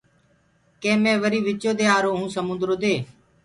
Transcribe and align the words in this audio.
ڪي 0.81 0.91
مي 1.03 1.13
وري 1.21 1.39
وِچو 1.45 1.71
دي 1.79 1.85
آرو 1.95 2.11
هو 2.19 2.25
سموندرو 2.35 2.75
دي۔ 2.83 2.95